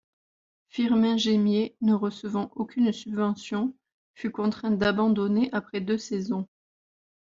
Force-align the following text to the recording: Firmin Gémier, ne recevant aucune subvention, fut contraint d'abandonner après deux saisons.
Firmin 0.69 1.15
Gémier, 1.15 1.75
ne 1.81 1.93
recevant 1.93 2.51
aucune 2.55 2.91
subvention, 2.91 3.75
fut 4.15 4.31
contraint 4.31 4.71
d'abandonner 4.71 5.49
après 5.53 5.79
deux 5.79 5.99
saisons. 5.99 6.47